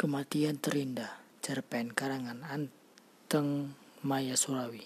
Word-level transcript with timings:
Kematian 0.00 0.56
Terindah 0.56 1.12
Cerpen 1.44 1.92
karangan 1.92 2.40
Anteng 2.48 3.76
Maya 4.00 4.32
Surawi. 4.32 4.80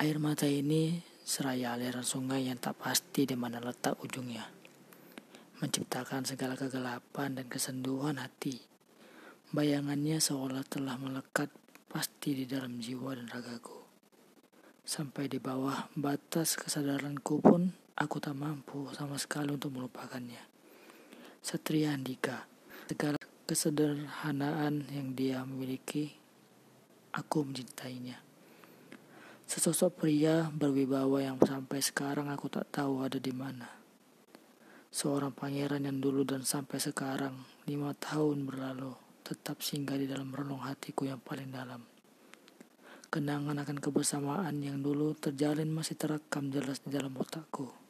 Air 0.00 0.16
mata 0.16 0.48
ini 0.48 1.04
seraya 1.20 1.76
aliran 1.76 2.00
sungai 2.00 2.48
yang 2.48 2.56
tak 2.56 2.80
pasti 2.80 3.28
di 3.28 3.36
mana 3.36 3.60
letak 3.60 4.00
ujungnya. 4.00 4.48
Menciptakan 5.60 6.24
segala 6.24 6.56
kegelapan 6.56 7.36
dan 7.36 7.44
kesenduhan 7.44 8.16
hati. 8.16 8.64
Bayangannya 9.52 10.16
seolah 10.16 10.64
telah 10.64 10.96
melekat 10.96 11.52
pasti 11.92 12.32
di 12.32 12.48
dalam 12.48 12.80
jiwa 12.80 13.20
dan 13.20 13.28
ragaku. 13.28 13.84
Sampai 14.80 15.28
di 15.28 15.36
bawah 15.36 15.92
batas 15.92 16.56
kesadaranku 16.56 17.44
pun 17.44 17.68
aku 18.00 18.16
tak 18.16 18.32
mampu 18.32 18.88
sama 18.96 19.20
sekali 19.20 19.52
untuk 19.52 19.76
melupakannya. 19.76 20.40
Satria 21.44 21.92
Andika 21.92 22.53
segala 22.84 23.16
kesederhanaan 23.48 24.84
yang 24.92 25.16
dia 25.16 25.40
miliki, 25.48 26.12
aku 27.16 27.48
mencintainya. 27.48 28.20
Sesosok 29.48 30.04
pria 30.04 30.52
berwibawa 30.52 31.24
yang 31.24 31.40
sampai 31.40 31.80
sekarang 31.80 32.28
aku 32.28 32.52
tak 32.52 32.68
tahu 32.68 33.00
ada 33.00 33.16
di 33.16 33.32
mana. 33.32 33.68
Seorang 34.92 35.32
pangeran 35.32 35.84
yang 35.88 35.96
dulu 35.96 36.28
dan 36.28 36.44
sampai 36.44 36.76
sekarang, 36.76 37.40
lima 37.64 37.96
tahun 37.96 38.44
berlalu, 38.44 38.92
tetap 39.24 39.64
singgah 39.64 39.96
di 39.96 40.04
dalam 40.04 40.28
relung 40.28 40.60
hatiku 40.60 41.08
yang 41.08 41.20
paling 41.24 41.48
dalam. 41.48 41.80
Kenangan 43.08 43.64
akan 43.64 43.78
kebersamaan 43.80 44.60
yang 44.60 44.84
dulu 44.84 45.16
terjalin 45.16 45.72
masih 45.72 45.96
terekam 45.96 46.52
jelas 46.52 46.84
di 46.84 46.92
dalam 46.92 47.16
otakku. 47.16 47.83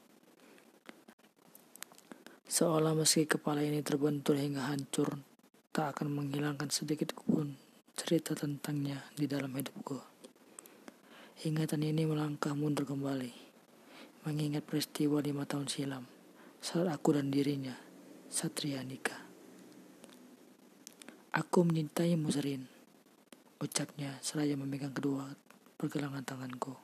Seolah 2.55 2.95
meski 2.95 3.27
kepala 3.27 3.67
ini 3.67 3.83
terbentur 3.83 4.39
hingga 4.39 4.71
hancur, 4.71 5.19
tak 5.75 5.99
akan 5.99 6.23
menghilangkan 6.23 6.71
sedikit 6.71 7.11
pun 7.11 7.59
cerita 7.99 8.31
tentangnya 8.39 9.11
di 9.19 9.27
dalam 9.27 9.51
hidupku. 9.59 9.99
Ingatan 11.51 11.83
ini 11.83 12.07
melangkah 12.07 12.55
mundur 12.55 12.87
kembali, 12.87 13.35
mengingat 14.23 14.63
peristiwa 14.63 15.19
lima 15.19 15.43
tahun 15.51 15.67
silam, 15.67 16.07
saat 16.63 16.87
aku 16.87 17.19
dan 17.19 17.35
dirinya, 17.35 17.75
Satria 18.31 18.87
nikah. 18.87 19.19
Aku 21.35 21.67
menyintaimu 21.67 22.31
Serin, 22.31 22.71
ucapnya 23.59 24.15
seraya 24.23 24.55
memegang 24.55 24.95
kedua 24.95 25.27
pergelangan 25.75 26.23
tanganku. 26.23 26.79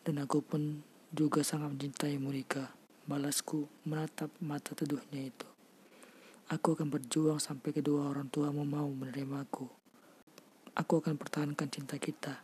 Dan 0.00 0.24
aku 0.24 0.40
pun 0.40 0.80
juga 1.12 1.44
sangat 1.44 1.76
mencintaimu 1.76 2.32
Rika 2.32 2.77
balasku 3.08 3.64
menatap 3.88 4.28
mata 4.44 4.76
teduhnya 4.76 5.32
itu. 5.32 5.48
Aku 6.52 6.76
akan 6.76 6.92
berjuang 6.92 7.40
sampai 7.40 7.72
kedua 7.72 8.12
orang 8.12 8.28
tuamu 8.28 8.68
mau 8.68 8.84
menerimaku. 8.84 9.64
Aku 10.76 11.00
akan 11.00 11.16
pertahankan 11.16 11.72
cinta 11.72 11.96
kita. 11.96 12.36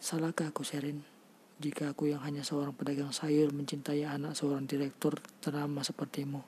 Salahkah 0.00 0.48
aku, 0.48 0.64
Sherin? 0.64 1.04
Jika 1.60 1.92
aku 1.92 2.08
yang 2.08 2.24
hanya 2.24 2.40
seorang 2.40 2.72
pedagang 2.72 3.12
sayur 3.12 3.52
mencintai 3.52 4.08
anak 4.08 4.32
seorang 4.32 4.64
direktur 4.64 5.20
ternama 5.44 5.84
sepertimu, 5.84 6.40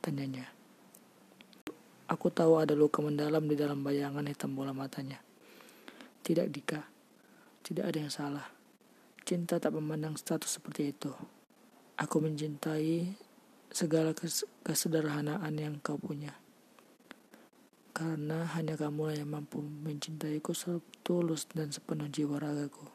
tanyanya. 0.00 0.48
Aku 2.08 2.32
tahu 2.32 2.58
ada 2.64 2.72
luka 2.72 3.04
mendalam 3.04 3.44
di 3.44 3.60
dalam 3.60 3.84
bayangan 3.84 4.24
hitam 4.24 4.56
bola 4.56 4.72
matanya. 4.72 5.20
Tidak, 6.24 6.48
Dika. 6.48 6.80
Tidak 7.60 7.84
ada 7.84 7.98
yang 8.00 8.10
salah. 8.10 8.48
Cinta 9.22 9.60
tak 9.60 9.76
memandang 9.76 10.16
status 10.16 10.58
seperti 10.58 10.90
itu. 10.96 11.39
Aku 12.00 12.16
mencintai 12.24 13.12
segala 13.68 14.16
kes 14.16 14.48
kesederhanaan 14.64 15.52
yang 15.52 15.76
kau 15.84 16.00
punya. 16.00 16.32
Karena 17.92 18.48
hanya 18.56 18.72
kamu 18.80 19.20
yang 19.20 19.28
mampu 19.28 19.60
mencintaiku 19.60 20.56
setulus 20.56 21.44
dan 21.52 21.68
sepenuh 21.68 22.08
jiwa 22.08 22.40
ragaku. 22.40 22.88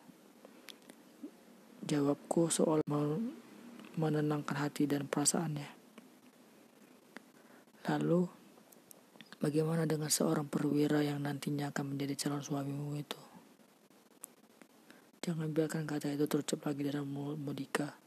Jawabku 1.85 2.49
soal 2.49 2.81
menenangkan 3.93 4.57
hati 4.57 4.89
dan 4.89 5.05
perasaannya. 5.05 5.69
Lalu, 7.85 8.25
bagaimana 9.37 9.85
dengan 9.85 10.09
seorang 10.09 10.49
perwira 10.49 11.05
yang 11.05 11.21
nantinya 11.21 11.69
akan 11.69 11.93
menjadi 11.93 12.25
calon 12.25 12.41
suamimu 12.41 12.97
itu? 12.97 13.21
Jangan 15.21 15.53
biarkan 15.53 15.85
kata 15.85 16.17
itu 16.17 16.25
terucap 16.25 16.65
lagi 16.65 16.89
dalam 16.89 17.05
mulut 17.05 17.37
Modika. 17.37 18.04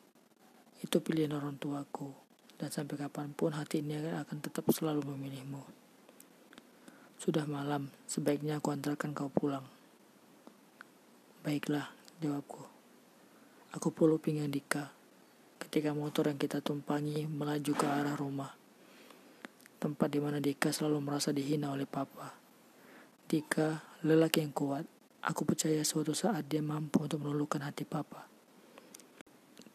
Itu 0.79 1.03
pilihan 1.03 1.35
orang 1.35 1.59
tuaku, 1.59 2.15
dan 2.55 2.71
sampai 2.71 2.95
kapan 2.95 3.35
pun 3.35 3.55
hati 3.55 3.83
ini 3.83 3.99
akan 3.99 4.39
tetap 4.39 4.67
selalu 4.71 5.03
memilihmu. 5.15 5.63
Sudah 7.19 7.51
malam, 7.51 7.91
sebaiknya 8.07 8.63
aku 8.63 8.71
antarkan 8.71 9.11
kau 9.11 9.27
pulang. 9.27 9.67
Baiklah, 11.43 11.91
jawabku. 12.23 12.63
Aku 13.75 13.91
peluk 13.91 14.23
pinggang 14.27 14.55
Dika 14.55 14.95
ketika 15.59 15.91
motor 15.91 16.31
yang 16.31 16.39
kita 16.39 16.63
tumpangi 16.63 17.27
melaju 17.27 17.73
ke 17.75 17.87
arah 17.87 18.15
rumah. 18.15 18.55
Tempat 19.83 20.09
di 20.09 20.19
mana 20.23 20.39
Dika 20.39 20.71
selalu 20.71 20.99
merasa 21.03 21.35
dihina 21.35 21.75
oleh 21.75 21.85
papa. 21.85 22.33
Dika, 23.29 23.83
lelaki 24.07 24.41
yang 24.47 24.55
kuat, 24.55 24.87
aku 25.21 25.43
percaya 25.45 25.83
suatu 25.83 26.15
saat 26.15 26.47
dia 26.47 26.63
mampu 26.63 27.05
untuk 27.05 27.21
meluluhkan 27.21 27.67
hati 27.67 27.85
papa. 27.85 28.38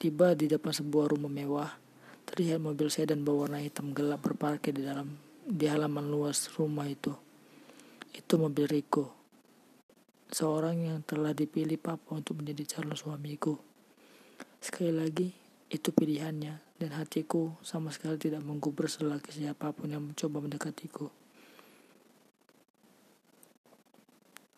Tiba 0.03 0.35
di 0.35 0.51
depan 0.51 0.75
sebuah 0.75 1.15
rumah 1.15 1.31
mewah, 1.31 1.71
terlihat 2.27 2.59
mobil 2.59 2.91
sedan 2.91 3.23
berwarna 3.23 3.63
hitam 3.63 3.95
gelap 3.95 4.19
berparkir 4.19 4.75
di 4.75 4.83
dalam 4.83 5.15
di 5.47 5.63
halaman 5.63 6.11
luas 6.11 6.51
rumah 6.59 6.91
itu. 6.91 7.15
Itu 8.11 8.35
mobil 8.35 8.67
Rico, 8.67 9.15
seorang 10.27 10.91
yang 10.91 10.99
telah 11.07 11.31
dipilih 11.31 11.79
papa 11.79 12.19
untuk 12.19 12.43
menjadi 12.43 12.75
calon 12.75 12.99
suamiku. 12.99 13.55
Sekali 14.59 14.91
lagi, 14.91 15.31
itu 15.71 15.95
pilihannya 15.95 16.83
dan 16.83 16.91
hatiku 16.99 17.55
sama 17.63 17.87
sekali 17.95 18.19
tidak 18.19 18.43
menggubris 18.43 18.99
selagi 18.99 19.31
siapa 19.31 19.71
pun 19.71 19.87
yang 19.87 20.03
mencoba 20.03 20.43
mendekatiku. 20.43 21.07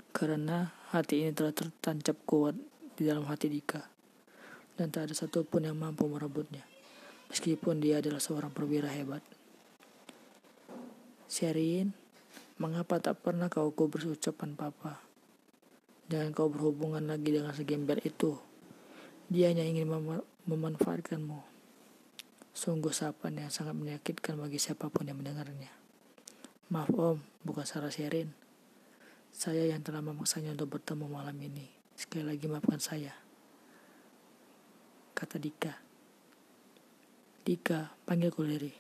Karena 0.10 0.74
hati 0.90 1.22
ini 1.22 1.38
telah 1.38 1.54
tertancap 1.54 2.18
kuat 2.26 2.58
di 2.98 3.06
dalam 3.06 3.30
hati 3.30 3.46
Dika 3.46 3.94
dan 4.76 4.92
tak 4.92 5.12
ada 5.12 5.16
satupun 5.16 5.64
yang 5.64 5.80
mampu 5.80 6.04
merebutnya, 6.08 6.64
meskipun 7.32 7.80
dia 7.80 8.04
adalah 8.04 8.20
seorang 8.20 8.52
perwira 8.52 8.92
hebat. 8.92 9.24
Sherin, 11.32 11.96
mengapa 12.60 13.00
tak 13.00 13.24
pernah 13.24 13.48
kau 13.48 13.72
kau 13.72 13.88
berucapan 13.88 14.56
papa? 14.56 15.00
Jangan 16.12 16.32
kau 16.36 16.52
berhubungan 16.52 17.02
lagi 17.02 17.34
dengan 17.34 17.56
segember 17.56 17.98
itu. 18.06 18.38
Dia 19.32 19.50
hanya 19.50 19.66
ingin 19.66 19.90
mem 19.90 20.22
memanfaatkanmu. 20.46 21.42
Sungguh 22.56 22.94
sapaan 22.94 23.42
yang 23.42 23.50
sangat 23.50 23.74
menyakitkan 23.74 24.38
bagi 24.38 24.62
siapa 24.62 24.88
pun 24.94 25.10
yang 25.10 25.18
mendengarnya. 25.18 25.74
Maaf 26.70 26.94
om, 26.94 27.18
bukan 27.42 27.66
salah 27.66 27.90
Sherin. 27.90 28.32
Saya 29.34 29.66
yang 29.68 29.82
telah 29.84 30.00
memaksanya 30.00 30.56
untuk 30.56 30.80
bertemu 30.80 31.10
malam 31.10 31.36
ini. 31.42 31.68
Sekali 31.98 32.24
lagi 32.32 32.46
maafkan 32.48 32.80
saya 32.80 33.25
kata 35.16 35.40
Dika. 35.40 35.72
Dika, 37.48 37.96
panggil 38.04 38.36
Kuleri. 38.36 38.74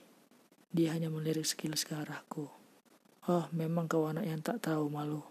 Dia 0.75 0.91
hanya 0.91 1.07
melirik 1.07 1.47
sekilas 1.47 1.87
ke 1.87 1.95
arahku. 1.95 2.51
Oh, 3.31 3.47
memang 3.55 3.87
kau 3.87 4.05
anak 4.05 4.27
yang 4.27 4.43
tak 4.43 4.59
tahu 4.59 4.91
malu. 4.91 5.23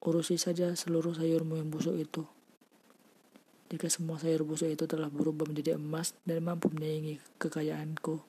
Urusi 0.00 0.38
saja 0.38 0.72
seluruh 0.78 1.12
sayurmu 1.12 1.58
yang 1.58 1.68
busuk 1.68 1.98
itu. 1.98 2.22
Jika 3.68 3.90
semua 3.90 4.16
sayur 4.16 4.46
busuk 4.46 4.70
itu 4.70 4.86
telah 4.86 5.10
berubah 5.10 5.44
menjadi 5.44 5.76
emas 5.76 6.16
dan 6.22 6.40
mampu 6.40 6.72
menyaingi 6.72 7.20
kekayaanku, 7.36 8.22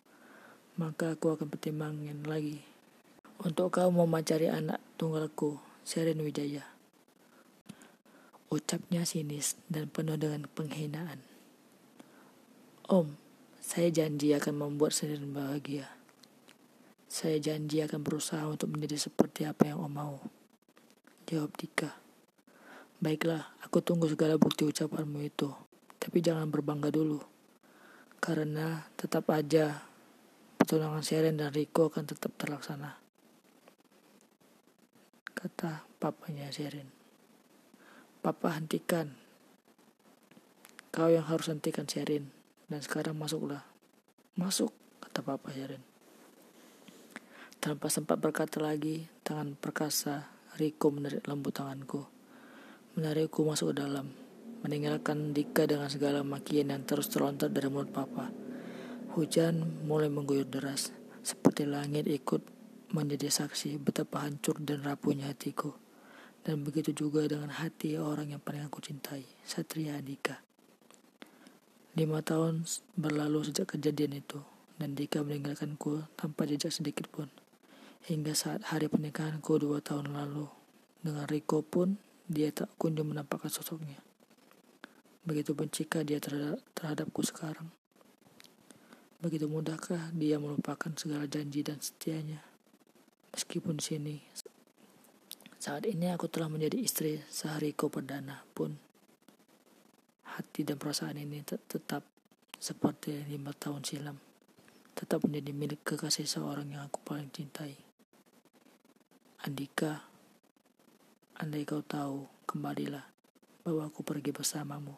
maka 0.82 1.16
aku 1.16 1.38
akan 1.38 1.48
pertimbangkan 1.48 2.28
lagi. 2.28 2.60
Untuk 3.40 3.72
kau 3.72 3.88
mau 3.94 4.09
mencari 4.09 4.52
anak 4.52 4.82
tunggalku, 4.97 5.62
Seren 5.85 6.20
Wijaya. 6.26 6.66
Ucapnya 8.52 9.08
sinis 9.08 9.56
dan 9.72 9.88
penuh 9.88 10.20
dengan 10.20 10.44
penghinaan. 10.52 11.31
Om, 12.91 13.08
saya 13.64 13.88
janji 13.88 14.35
akan 14.35 14.67
membuat 14.67 14.91
Seren 14.91 15.32
bahagia. 15.32 15.88
Saya 17.08 17.40
janji 17.40 17.79
akan 17.79 18.03
berusaha 18.03 18.43
untuk 18.43 18.67
menjadi 18.67 19.08
seperti 19.08 19.47
apa 19.47 19.72
yang 19.72 19.79
Om 19.79 19.93
mau. 19.96 20.20
Jawab 21.23 21.55
Dika. 21.55 21.96
Baiklah, 22.99 23.47
aku 23.64 23.79
tunggu 23.79 24.11
segala 24.11 24.35
bukti 24.35 24.67
ucapanmu 24.67 25.23
itu. 25.23 25.47
Tapi 26.03 26.20
jangan 26.20 26.52
berbangga 26.52 26.91
dulu. 26.91 27.23
Karena 28.20 28.84
tetap 28.99 29.32
aja 29.32 29.87
pertunangan 30.59 30.99
Seren 30.99 31.40
dan 31.40 31.55
Riko 31.55 31.87
akan 31.87 32.03
tetap 32.03 32.35
terlaksana. 32.35 32.99
Kata 35.32 35.87
papanya 35.96 36.52
Seren. 36.52 36.91
Papa 38.20 38.52
hentikan. 38.52 39.16
Kau 40.91 41.08
yang 41.08 41.23
harus 41.23 41.47
hentikan 41.47 41.87
Sherin. 41.87 42.41
Dan 42.72 42.79
sekarang 42.79 43.20
masuklah. 43.20 43.68
Masuk, 44.40 44.72
kata 45.03 45.20
Papa 45.20 45.52
Sharon. 45.52 45.84
Tanpa 47.59 47.91
sempat 47.91 48.16
berkata 48.16 48.64
lagi, 48.64 49.12
tangan 49.28 49.59
perkasa 49.59 50.32
Riko 50.56 50.88
menarik 50.88 51.28
lembut 51.28 51.59
tanganku. 51.59 52.08
Menarikku 52.96 53.44
masuk 53.44 53.76
ke 53.76 53.84
dalam, 53.84 54.08
meninggalkan 54.64 55.35
Dika 55.35 55.68
dengan 55.68 55.91
segala 55.91 56.23
makian 56.23 56.72
yang 56.72 56.88
terus 56.88 57.12
terlontar 57.12 57.52
dari 57.52 57.68
mulut 57.68 57.91
papa. 57.91 58.32
Hujan 59.20 59.84
mulai 59.84 60.08
mengguyur 60.08 60.47
deras, 60.47 60.96
seperti 61.28 61.68
langit 61.68 62.08
ikut 62.08 62.40
menjadi 62.96 63.28
saksi 63.28 63.84
betapa 63.84 64.23
hancur 64.23 64.64
dan 64.64 64.79
rapuhnya 64.79 65.28
hatiku. 65.28 65.76
Dan 66.40 66.64
begitu 66.64 66.96
juga 66.96 67.28
dengan 67.28 67.52
hati 67.52 68.00
orang 68.00 68.32
yang 68.32 68.40
paling 68.40 68.64
aku 68.64 68.79
cintai, 68.79 69.28
Satria 69.44 70.00
Dika. 70.00 70.51
Lima 71.91 72.23
tahun 72.23 72.64
berlalu 72.96 73.52
sejak 73.52 73.76
kejadian 73.76 74.23
itu, 74.23 74.40
dan 74.79 74.96
Dika 74.96 75.28
meninggalkanku 75.28 76.08
tanpa 76.16 76.47
jejak 76.47 76.72
sedikit 76.72 77.11
pun. 77.11 77.28
Hingga 78.08 78.32
saat 78.32 78.64
hari 78.72 78.88
pernikahanku 78.88 79.59
dua 79.59 79.84
tahun 79.84 80.16
lalu, 80.16 80.47
dengan 81.03 81.28
Riko 81.28 81.59
pun 81.59 81.99
dia 82.32 82.47
tak 82.55 82.72
kunjung 82.79 83.11
menampakkan 83.11 83.52
sosoknya. 83.52 83.99
Begitu 85.28 85.52
bencika 85.52 86.08
dia 86.08 86.23
terhadap, 86.23 86.64
terhadapku 86.72 87.28
sekarang. 87.28 87.67
Begitu 89.20 89.52
mudahkah 89.52 90.16
dia 90.16 90.40
melupakan 90.40 90.96
segala 90.96 91.28
janji 91.28 91.59
dan 91.59 91.84
setianya. 91.84 92.40
Meskipun 93.35 93.84
sini, 93.84 94.23
saat 95.59 95.84
ini 95.84 96.08
aku 96.16 96.32
telah 96.32 96.47
menjadi 96.47 96.79
istri 96.79 97.20
Sahariko 97.28 97.91
perdana 97.91 98.47
pun 98.55 98.79
hati 100.41 100.66
dan 100.66 100.82
perasaan 100.82 101.22
ini 101.22 101.46
tetap 101.46 102.02
seperti 102.58 103.29
lima 103.29 103.53
tahun 103.53 103.85
silam. 103.85 104.17
Tetap 104.97 105.22
menjadi 105.22 105.53
milik 105.53 105.85
kekasih 105.85 106.26
seorang 106.26 106.73
yang 106.73 106.82
aku 106.82 106.97
paling 107.05 107.29
cintai. 107.29 107.78
Andika, 109.46 110.02
andai 111.38 111.61
kau 111.61 111.85
tahu, 111.85 112.26
kembalilah 112.49 113.05
bahwa 113.61 113.85
aku 113.85 114.02
pergi 114.02 114.34
bersamamu. 114.34 114.97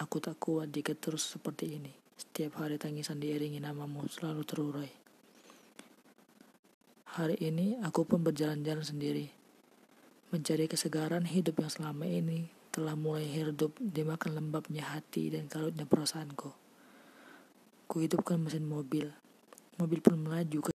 Aku 0.00 0.24
tak 0.24 0.40
kuat 0.40 0.72
jika 0.72 0.96
terus 0.96 1.28
seperti 1.28 1.76
ini. 1.76 1.92
Setiap 2.16 2.64
hari 2.64 2.80
tangisan 2.80 3.20
diiringi 3.20 3.60
namamu 3.60 4.08
selalu 4.08 4.42
terurai. 4.48 4.92
Hari 7.20 7.36
ini 7.44 7.76
aku 7.84 8.08
pun 8.08 8.24
berjalan-jalan 8.24 8.84
sendiri, 8.84 9.28
mencari 10.32 10.64
kesegaran 10.64 11.28
hidup 11.28 11.60
yang 11.60 11.72
selama 11.72 12.04
ini 12.04 12.58
telah 12.78 12.94
mulai 12.94 13.26
hidup 13.26 13.74
dimakan 13.82 14.38
lembabnya 14.38 14.94
hati 14.94 15.34
dan 15.34 15.50
kalutnya 15.50 15.82
perasaanku. 15.82 16.54
Kuhidupkan 17.90 18.38
mesin 18.38 18.70
mobil. 18.70 19.10
Mobil 19.82 19.98
pun 19.98 20.14
melaju 20.14 20.70
ke, 20.70 20.72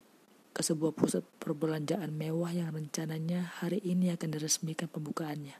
ke 0.50 0.62
sebuah 0.66 0.98
pusat 0.98 1.22
perbelanjaan 1.38 2.10
mewah 2.10 2.50
yang 2.50 2.74
rencananya 2.74 3.54
hari 3.62 3.78
ini 3.86 4.10
akan 4.10 4.34
diresmikan 4.34 4.90
pembukaannya. 4.90 5.54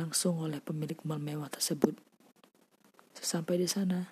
Langsung 0.00 0.40
oleh 0.40 0.64
pemilik 0.64 0.96
mal 1.04 1.20
mewah 1.20 1.52
tersebut. 1.52 1.92
Sesampai 3.12 3.60
di 3.60 3.68
sana, 3.68 4.08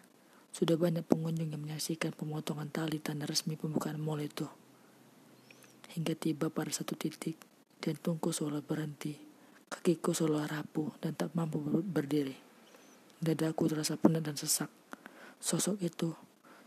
sudah 0.53 0.77
banyak 0.77 1.09
pengunjung 1.09 1.49
yang 1.49 1.65
menyaksikan 1.65 2.13
pemotongan 2.13 2.69
tali 2.69 3.01
tanda 3.01 3.25
resmi 3.25 3.57
pembukaan 3.57 3.97
mal 3.97 4.21
itu. 4.21 4.45
Hingga 5.97 6.21
tiba 6.21 6.53
pada 6.53 6.69
satu 6.69 6.93
titik, 6.93 7.41
jantungku 7.81 8.29
seolah 8.29 8.61
berhenti 8.61 9.24
Kakiku 9.85 10.17
seolah 10.17 10.49
rapuh 10.49 10.97
dan 10.97 11.13
tak 11.13 11.37
mampu 11.37 11.61
berdiri. 11.85 12.33
Dadaku 13.21 13.69
terasa 13.69 14.01
penat 14.01 14.25
dan 14.25 14.33
sesak. 14.33 14.73
Sosok 15.37 15.77
itu, 15.85 16.09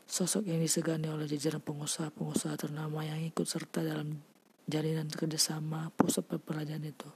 sosok 0.06 0.46
yang 0.46 0.62
disegani 0.62 1.10
oleh 1.10 1.26
jajaran 1.26 1.58
pengusaha-pengusaha 1.66 2.54
ternama 2.62 3.02
yang 3.02 3.18
ikut 3.26 3.42
serta 3.50 3.82
dalam 3.82 4.22
jalinan 4.70 5.10
kerjasama 5.10 5.90
pusat 5.98 6.30
perbelanjaan 6.30 6.86
itu, 6.86 7.10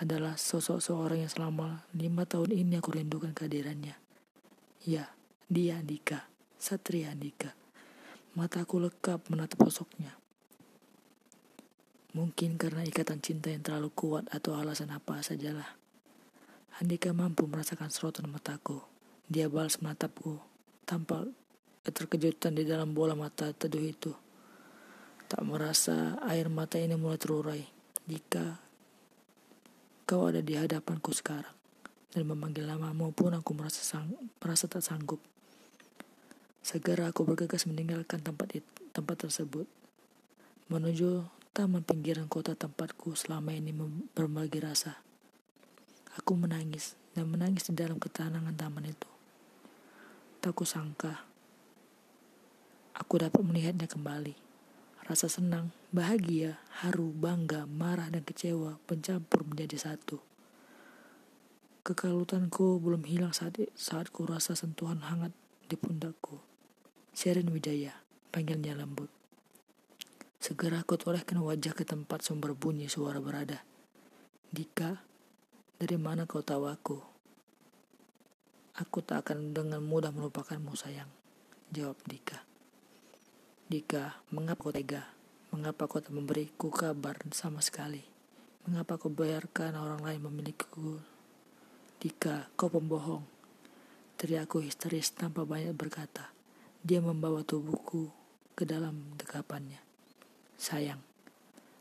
adalah 0.00 0.40
sosok 0.40 0.80
seorang 0.80 1.20
yang 1.20 1.28
selama 1.28 1.84
lima 1.92 2.24
tahun 2.24 2.56
ini 2.56 2.80
aku 2.80 2.96
rindukan 2.96 3.36
kehadirannya. 3.36 4.00
Ya, 4.88 5.12
dia 5.52 5.84
Andika, 5.84 6.32
Satria 6.56 7.12
Andika. 7.12 7.52
Mataku 8.32 8.80
lekap 8.80 9.28
menatap 9.28 9.68
sosoknya. 9.68 10.16
Mungkin 12.10 12.58
karena 12.58 12.82
ikatan 12.82 13.22
cinta 13.22 13.54
yang 13.54 13.62
terlalu 13.62 13.94
kuat 13.94 14.26
atau 14.34 14.58
alasan 14.58 14.90
apa 14.90 15.22
sajalah. 15.22 15.78
Andika 16.82 17.14
mampu 17.14 17.46
merasakan 17.46 17.92
serotan 17.92 18.26
mataku. 18.26 18.82
Dia 19.30 19.46
balas 19.46 19.78
menatapku 19.78 20.42
tanpa 20.82 21.22
keterkejutan 21.86 22.58
di 22.58 22.66
dalam 22.66 22.90
bola 22.98 23.14
mata 23.14 23.54
teduh 23.54 23.84
itu. 23.84 24.10
Tak 25.30 25.46
merasa 25.46 26.18
air 26.26 26.50
mata 26.50 26.82
ini 26.82 26.98
mulai 26.98 27.14
terurai 27.14 27.62
jika 28.10 28.58
kau 30.02 30.26
ada 30.26 30.42
di 30.42 30.58
hadapanku 30.58 31.14
sekarang 31.14 31.54
dan 32.10 32.26
memanggil 32.26 32.66
namamu 32.66 33.14
pun 33.14 33.30
aku 33.30 33.54
merasa 33.54 33.86
sang, 33.86 34.10
merasa 34.42 34.66
tak 34.66 34.82
sanggup. 34.82 35.22
Segera 36.66 37.06
aku 37.06 37.22
bergegas 37.22 37.70
meninggalkan 37.70 38.18
tempat 38.18 38.58
tempat 38.90 39.16
tersebut 39.22 39.70
menuju 40.66 41.22
taman 41.60 41.84
pinggiran 41.84 42.24
kota 42.24 42.56
tempatku 42.56 43.12
selama 43.12 43.52
ini 43.52 43.76
berbagi 44.16 44.64
rasa. 44.64 44.96
Aku 46.16 46.32
menangis 46.32 46.96
dan 47.12 47.28
menangis 47.28 47.68
di 47.68 47.76
dalam 47.76 48.00
ketenangan 48.00 48.56
taman 48.56 48.88
itu. 48.88 49.10
Tak 50.40 50.56
kusangka 50.56 51.28
aku 52.96 53.20
dapat 53.20 53.44
melihatnya 53.44 53.84
kembali. 53.84 54.32
Rasa 55.04 55.28
senang, 55.28 55.68
bahagia, 55.92 56.56
haru, 56.80 57.12
bangga, 57.12 57.68
marah, 57.68 58.08
dan 58.08 58.24
kecewa 58.24 58.80
pencampur 58.88 59.44
menjadi 59.44 59.76
satu. 59.76 60.16
Kekalutanku 61.84 62.80
belum 62.80 63.04
hilang 63.04 63.36
saat, 63.36 63.60
saat 63.76 64.08
ku 64.08 64.24
rasa 64.24 64.56
sentuhan 64.56 65.04
hangat 65.04 65.36
di 65.68 65.76
pundakku. 65.76 66.40
Sherin 67.12 67.52
Wijaya, 67.52 68.00
panggilnya 68.32 68.72
lembut. 68.72 69.19
Segera 70.40 70.80
aku 70.80 70.96
tolehkan 70.96 71.36
wajah 71.44 71.76
ke 71.76 71.84
tempat 71.84 72.24
sumber 72.24 72.56
bunyi 72.56 72.88
suara 72.88 73.20
berada. 73.20 73.60
Dika, 74.48 75.04
dari 75.76 76.00
mana 76.00 76.24
kau 76.24 76.40
tahu 76.40 76.64
aku? 76.64 76.96
Aku 78.80 79.04
tak 79.04 79.28
akan 79.28 79.52
dengan 79.52 79.84
mudah 79.84 80.08
melupakanmu 80.08 80.72
sayang. 80.72 81.12
Jawab 81.68 82.00
Dika. 82.08 82.40
Dika, 83.68 84.24
mengapa 84.32 84.64
kau 84.64 84.72
tega? 84.72 85.12
Mengapa 85.52 85.84
kau 85.84 86.00
tak 86.00 86.16
memberiku 86.16 86.72
kabar 86.72 87.20
sama 87.36 87.60
sekali? 87.60 88.00
Mengapa 88.64 88.96
kau 88.96 89.12
biarkan 89.12 89.76
orang 89.76 90.00
lain 90.00 90.24
memilikiku? 90.24 91.04
Dika, 92.00 92.48
kau 92.56 92.72
pembohong. 92.72 93.28
Teriakku 94.16 94.64
histeris 94.64 95.12
tanpa 95.12 95.44
banyak 95.44 95.76
berkata. 95.76 96.32
Dia 96.80 97.04
membawa 97.04 97.44
tubuhku 97.44 98.08
ke 98.56 98.64
dalam 98.64 99.20
dekapannya. 99.20 99.89
Sayang, 100.60 101.00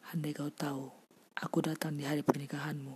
andai 0.08 0.32
kau 0.32 0.48
tahu, 0.48 0.88
aku 1.36 1.60
datang 1.60 2.00
di 2.00 2.08
hari 2.08 2.24
pernikahanmu. 2.24 2.96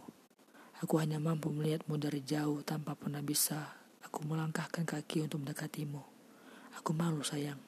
Aku 0.80 0.96
hanya 0.96 1.20
mampu 1.20 1.52
melihatmu 1.52 2.00
dari 2.00 2.24
jauh 2.24 2.63
tanpa 2.63 2.96
pernah 2.96 3.20
bisa 3.20 3.68
aku 4.00 4.24
melangkahkan 4.24 4.88
kaki 4.88 5.28
untuk 5.28 5.44
mendekatimu. 5.44 6.00
Aku 6.80 6.96
malu 6.96 7.20
sayang. 7.20 7.60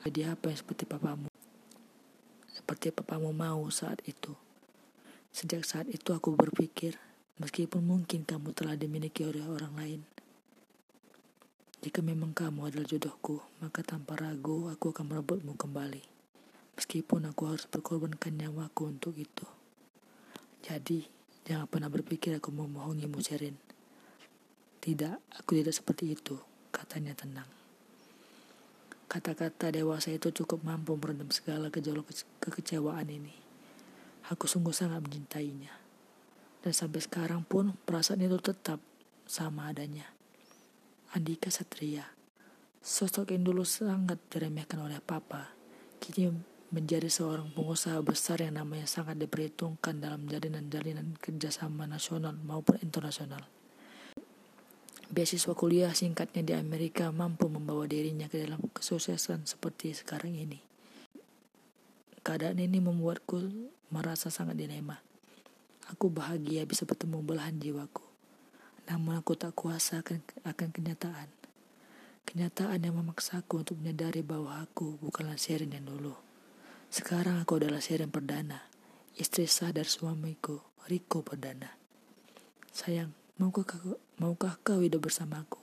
Jadi 0.00 0.24
apa 0.24 0.48
yang 0.48 0.56
seperti 0.64 0.88
papamu? 0.88 1.28
Seperti 2.56 2.88
papamu 2.88 3.36
mau 3.36 3.68
saat 3.68 4.00
itu. 4.08 4.32
Sejak 5.28 5.68
saat 5.68 5.92
itu 5.92 6.16
aku 6.16 6.32
berpikir, 6.32 6.96
meskipun 7.36 7.84
mungkin 7.84 8.24
kamu 8.24 8.56
telah 8.56 8.80
dimiliki 8.80 9.28
oleh 9.28 9.44
orang 9.44 9.76
lain, 9.76 10.00
jika 11.84 12.00
memang 12.00 12.32
kamu 12.32 12.72
adalah 12.72 12.88
jodohku, 12.88 13.44
maka 13.60 13.84
tanpa 13.84 14.16
ragu 14.16 14.72
aku 14.72 14.96
akan 14.96 15.04
merebutmu 15.04 15.52
kembali 15.52 16.15
meskipun 16.76 17.32
aku 17.32 17.42
harus 17.50 17.64
berkorbankan 17.66 18.36
nyawaku 18.36 18.92
untuk 18.92 19.16
itu. 19.16 19.48
Jadi, 20.62 21.08
jangan 21.48 21.66
pernah 21.66 21.88
berpikir 21.90 22.36
aku 22.36 22.52
memohongimu, 22.52 23.18
Sherin. 23.24 23.56
Tidak, 24.78 25.40
aku 25.42 25.58
tidak 25.58 25.74
seperti 25.74 26.14
itu, 26.14 26.36
katanya 26.70 27.16
tenang. 27.16 27.48
Kata-kata 29.06 29.70
dewasa 29.70 30.10
itu 30.12 30.34
cukup 30.34 30.66
mampu 30.66 30.98
meredam 30.98 31.30
segala 31.30 31.70
gejolak 31.70 32.10
kekecewaan 32.42 33.06
ini. 33.06 33.34
Aku 34.26 34.50
sungguh 34.50 34.74
sangat 34.74 34.98
mencintainya. 34.98 35.70
Dan 36.58 36.74
sampai 36.74 36.98
sekarang 36.98 37.46
pun 37.46 37.78
perasaan 37.86 38.26
itu 38.26 38.42
tetap 38.42 38.82
sama 39.22 39.70
adanya. 39.70 40.10
Andika 41.14 41.46
Satria, 41.54 42.02
sosok 42.82 43.30
yang 43.30 43.46
dulu 43.46 43.62
sangat 43.62 44.18
diremehkan 44.26 44.82
oleh 44.82 44.98
papa, 44.98 45.54
kini 46.02 46.34
menjadi 46.76 47.08
seorang 47.08 47.56
pengusaha 47.56 47.96
besar 48.04 48.44
yang 48.44 48.60
namanya 48.60 48.84
sangat 48.84 49.16
diperhitungkan 49.16 49.96
dalam 49.96 50.28
jalinan-jalinan 50.28 51.16
kerjasama 51.16 51.88
nasional 51.88 52.36
maupun 52.44 52.76
internasional. 52.84 53.40
Beasiswa 55.08 55.56
kuliah 55.56 55.96
singkatnya 55.96 56.44
di 56.44 56.52
Amerika 56.52 57.08
mampu 57.08 57.48
membawa 57.48 57.88
dirinya 57.88 58.28
ke 58.28 58.44
dalam 58.44 58.60
kesuksesan 58.76 59.48
seperti 59.48 59.96
sekarang 59.96 60.36
ini. 60.36 60.60
Keadaan 62.20 62.60
ini 62.60 62.84
membuatku 62.84 63.40
merasa 63.88 64.28
sangat 64.28 64.60
dilema. 64.60 65.00
Aku 65.88 66.12
bahagia 66.12 66.68
bisa 66.68 66.84
bertemu 66.84 67.24
belahan 67.24 67.56
jiwaku. 67.56 68.04
Namun 68.92 69.16
aku 69.16 69.32
tak 69.32 69.56
kuasa 69.56 70.04
akan, 70.04 70.20
akan 70.44 70.68
kenyataan. 70.76 71.32
Kenyataan 72.28 72.84
yang 72.84 73.00
memaksaku 73.00 73.64
untuk 73.64 73.80
menyadari 73.80 74.20
bahwa 74.20 74.60
aku 74.60 74.98
bukanlah 75.00 75.40
Sherin 75.40 75.72
yang 75.72 75.88
dulu. 75.88 76.25
Sekarang 76.96 77.44
aku 77.44 77.60
adalah 77.60 77.76
Sherin 77.76 78.08
perdana, 78.08 78.56
istri 79.20 79.44
sah 79.44 79.68
dari 79.68 79.84
suamiku, 79.84 80.56
Riko 80.88 81.20
perdana. 81.20 81.68
Sayang, 82.72 83.12
maukah, 83.36 83.68
maukah 84.16 84.56
kau 84.64 84.80
hidup 84.80 85.04
bersamaku? 85.04 85.60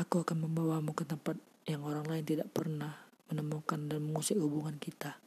Aku 0.00 0.24
akan 0.24 0.48
membawamu 0.48 0.96
ke 0.96 1.04
tempat 1.04 1.36
yang 1.68 1.84
orang 1.84 2.08
lain 2.08 2.24
tidak 2.24 2.48
pernah 2.56 3.04
menemukan 3.28 3.84
dan 3.84 4.00
mengusik 4.00 4.40
hubungan 4.40 4.80
kita. 4.80 5.20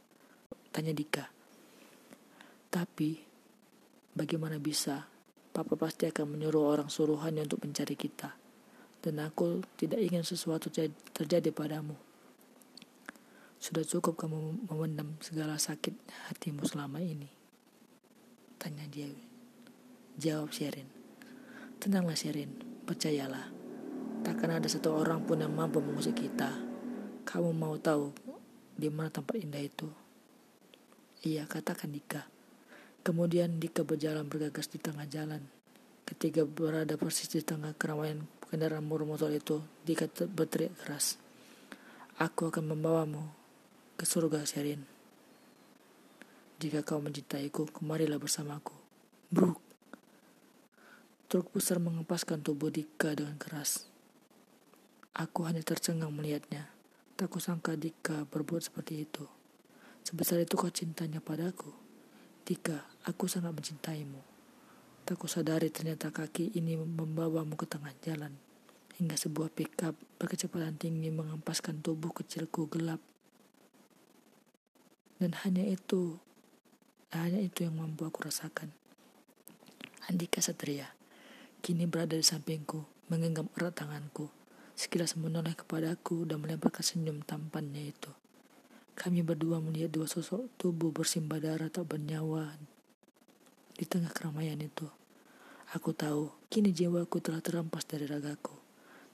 Tanya 0.74 0.98
Dika. 0.98 1.30
Tapi, 2.74 3.14
bagaimana 4.18 4.58
bisa? 4.58 5.06
Papa 5.54 5.78
pasti 5.78 6.10
akan 6.10 6.26
menyuruh 6.26 6.74
orang 6.74 6.90
suruhannya 6.90 7.46
untuk 7.46 7.62
mencari 7.62 7.94
kita. 7.94 8.34
Dan 8.98 9.22
aku 9.22 9.62
tidak 9.78 10.02
ingin 10.02 10.26
sesuatu 10.26 10.74
terjadi 11.14 11.54
padamu. 11.54 12.13
Sudah 13.64 13.88
cukup 13.88 14.20
kamu 14.20 14.68
memendam 14.68 15.16
segala 15.24 15.56
sakit 15.56 15.96
hatimu 16.28 16.68
selama 16.68 17.00
ini. 17.00 17.32
Tanya 18.60 18.84
dia. 18.92 19.08
Jawab 20.20 20.52
Sherin. 20.52 20.92
Tenanglah 21.80 22.20
Sherin, 22.20 22.60
percayalah. 22.84 23.56
Takkan 24.20 24.52
ada 24.52 24.68
satu 24.68 25.00
orang 25.00 25.24
pun 25.24 25.40
yang 25.40 25.56
mampu 25.56 25.80
mengusik 25.80 26.28
kita. 26.28 26.52
Kamu 27.24 27.56
mau 27.56 27.80
tahu 27.80 28.12
di 28.76 28.92
mana 28.92 29.08
tempat 29.08 29.40
indah 29.40 29.64
itu? 29.64 29.88
Iya, 31.24 31.48
katakan 31.48 31.96
Dika. 31.96 32.28
Kemudian 33.00 33.64
Dika 33.64 33.88
berjalan 33.88 34.28
bergagas 34.28 34.68
di 34.68 34.84
tengah 34.84 35.08
jalan. 35.08 35.40
Ketika 36.04 36.44
berada 36.44 37.00
persis 37.00 37.32
di 37.32 37.40
tengah 37.40 37.72
keramaian 37.80 38.28
kendaraan 38.44 38.84
motor 38.84 39.32
itu, 39.32 39.64
Dika 39.88 40.12
berteriak 40.12 40.76
keras. 40.84 41.16
Aku 42.20 42.52
akan 42.52 42.76
membawamu 42.76 43.43
ke 43.94 44.06
surga, 44.08 44.42
Sherin. 44.44 44.84
Jika 46.64 46.82
kau 46.82 47.04
mencintaiku, 47.04 47.68
kemarilah 47.70 48.18
bersamaku. 48.18 48.74
Bruk. 49.28 49.60
Truk 51.28 51.50
besar 51.50 51.82
mengempaskan 51.82 52.46
tubuh 52.46 52.70
Dika 52.70 53.18
dengan 53.18 53.36
keras. 53.42 53.90
Aku 55.14 55.46
hanya 55.46 55.62
tercengang 55.62 56.14
melihatnya. 56.14 56.70
Tak 57.14 57.30
kusangka 57.30 57.78
Dika 57.78 58.26
berbuat 58.30 58.66
seperti 58.66 59.06
itu. 59.06 59.26
Sebesar 60.02 60.42
itu 60.42 60.58
kau 60.58 60.74
cintanya 60.74 61.22
padaku. 61.22 61.70
Dika, 62.44 62.86
aku 63.06 63.30
sangat 63.30 63.54
mencintaimu. 63.54 64.20
Tak 65.06 65.20
kusadari 65.20 65.68
ternyata 65.70 66.10
kaki 66.10 66.56
ini 66.58 66.80
membawamu 66.80 67.60
ke 67.60 67.70
tengah 67.70 67.94
jalan. 68.02 68.34
Hingga 68.98 69.20
sebuah 69.20 69.52
pickup 69.52 70.00
berkecepatan 70.18 70.80
tinggi 70.80 71.12
mengampaskan 71.12 71.84
tubuh 71.84 72.16
kecilku 72.16 72.72
gelap. 72.72 73.04
Dan 75.24 75.40
hanya 75.48 75.64
itu, 75.64 76.20
hanya 77.16 77.40
itu 77.40 77.64
yang 77.64 77.80
mampu 77.80 78.04
aku 78.04 78.28
rasakan. 78.28 78.76
Andika 80.12 80.44
Satria, 80.44 80.92
kini 81.64 81.88
berada 81.88 82.20
di 82.20 82.28
sampingku, 82.28 82.84
menggenggam 83.08 83.48
erat 83.56 83.80
tanganku. 83.80 84.28
Sekilas 84.76 85.16
menoleh 85.16 85.56
kepadaku 85.56 86.28
dan 86.28 86.44
melemparkan 86.44 86.84
senyum 86.84 87.24
tampannya 87.24 87.96
itu. 87.96 88.12
Kami 89.00 89.24
berdua 89.24 89.64
melihat 89.64 89.96
dua 89.96 90.12
sosok 90.12 90.60
tubuh 90.60 90.92
bersimbah 90.92 91.40
darah 91.40 91.72
tak 91.72 91.88
bernyawa 91.88 92.60
di 93.80 93.88
tengah 93.88 94.12
keramaian 94.12 94.60
itu. 94.60 94.92
Aku 95.72 95.96
tahu, 95.96 96.36
kini 96.52 96.76
jiwaku 96.76 97.24
telah 97.24 97.40
terampas 97.40 97.88
dari 97.88 98.12
ragaku. 98.12 98.60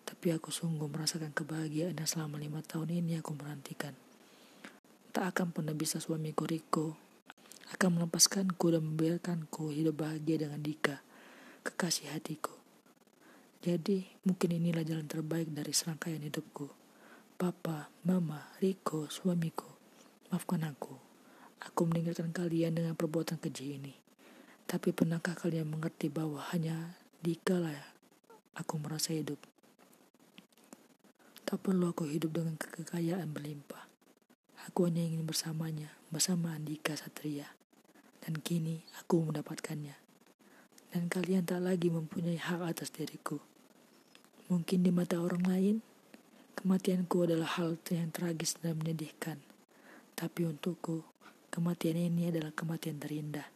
Tapi 0.09 0.33
aku 0.33 0.49
sungguh 0.49 0.89
merasakan 0.89 1.37
kebahagiaan 1.37 1.93
yang 1.93 2.09
selama 2.09 2.41
lima 2.41 2.65
tahun 2.65 2.97
ini 2.97 3.21
aku 3.21 3.37
menantikan. 3.37 4.08
Tak 5.19 5.35
akan 5.35 5.51
pernah 5.51 5.75
bisa 5.75 5.99
suamiku 5.99 6.47
Riko 6.47 6.95
akan 7.75 7.99
melepaskanku 7.99 8.71
dan 8.71 8.87
membiarkanku 8.87 9.67
hidup 9.67 9.99
bahagia 9.99 10.47
dengan 10.47 10.63
Dika, 10.63 11.03
kekasih 11.59 12.15
hatiku. 12.15 12.55
Jadi, 13.59 14.07
mungkin 14.23 14.55
inilah 14.55 14.87
jalan 14.87 15.11
terbaik 15.11 15.51
dari 15.51 15.75
serangkaian 15.75 16.23
hidupku. 16.23 16.71
Papa, 17.35 17.91
Mama, 18.07 18.47
Riko, 18.63 19.11
suamiku, 19.11 19.67
maafkan 20.31 20.63
aku. 20.63 20.95
Aku 21.67 21.83
meninggalkan 21.83 22.31
kalian 22.31 22.79
dengan 22.79 22.95
perbuatan 22.95 23.43
keji 23.43 23.75
ini. 23.75 23.99
Tapi 24.71 24.95
pernahkah 24.95 25.35
kalian 25.35 25.67
mengerti 25.67 26.07
bahwa 26.07 26.39
hanya 26.55 26.95
dikala 27.19 27.75
aku 28.55 28.79
merasa 28.79 29.11
hidup? 29.11 29.43
Tak 31.43 31.59
perlu 31.59 31.91
aku 31.91 32.07
hidup 32.07 32.39
dengan 32.39 32.55
kekayaan 32.55 33.35
berlimpah. 33.35 33.88
Aku 34.69 34.85
hanya 34.85 35.01
ingin 35.01 35.25
bersamanya, 35.25 35.89
bersama 36.13 36.53
Andika 36.53 36.93
Satria. 36.93 37.49
Dan 38.21 38.37
kini 38.37 38.85
aku 39.01 39.25
mendapatkannya. 39.25 39.97
Dan 40.93 41.09
kalian 41.09 41.49
tak 41.49 41.65
lagi 41.65 41.89
mempunyai 41.89 42.37
hak 42.37 42.61
atas 42.61 42.93
diriku. 42.93 43.41
Mungkin 44.53 44.85
di 44.85 44.93
mata 44.93 45.17
orang 45.17 45.41
lain, 45.49 45.77
Kematianku 46.59 47.23
adalah 47.23 47.55
hal 47.55 47.79
yang 47.87 48.11
tragis 48.11 48.59
dan 48.59 48.75
menyedihkan. 48.75 49.39
Tapi 50.11 50.43
untukku, 50.43 51.07
kematian 51.47 51.95
ini 51.95 52.35
adalah 52.35 52.51
kematian 52.51 52.99
terindah. 52.99 53.47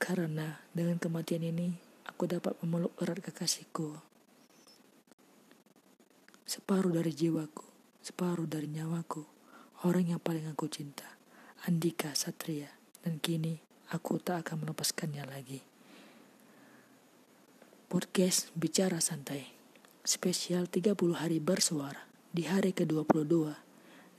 Karena 0.00 0.56
dengan 0.72 0.96
kematian 0.96 1.44
ini, 1.44 1.76
aku 2.08 2.24
dapat 2.24 2.56
memeluk 2.64 2.96
erat 3.04 3.20
kekasihku. 3.20 4.00
Separuh 6.48 6.88
dari 6.88 7.12
jiwaku, 7.12 7.68
separuh 8.00 8.48
dari 8.48 8.72
nyawaku, 8.72 9.37
orang 9.86 10.10
yang 10.10 10.20
paling 10.22 10.48
aku 10.50 10.66
cinta, 10.66 11.06
Andika 11.68 12.10
Satria. 12.18 12.72
Dan 12.98 13.22
kini, 13.22 13.62
aku 13.94 14.18
tak 14.18 14.42
akan 14.46 14.66
melepaskannya 14.66 15.22
lagi. 15.28 15.62
Podcast 17.88 18.52
Bicara 18.52 19.00
Santai 19.00 19.48
Spesial 20.04 20.68
30 20.68 20.92
hari 21.16 21.40
bersuara 21.40 22.04
di 22.32 22.44
hari 22.44 22.76
ke-22 22.76 23.56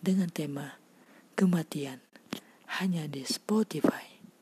dengan 0.02 0.30
tema 0.30 0.78
kematian 1.38 2.02
hanya 2.82 3.06
di 3.06 3.22
Spotify. 3.26 4.09